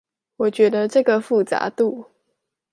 [0.37, 2.07] 我覺得這個複雜度